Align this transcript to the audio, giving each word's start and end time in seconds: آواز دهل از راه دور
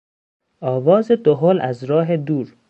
آواز 0.61 1.11
دهل 1.11 1.61
از 1.61 1.83
راه 1.83 2.17
دور 2.17 2.55